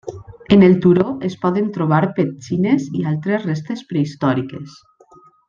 [0.55, 4.81] En el turó es poden trobar petxines i altres restes prehistòriques.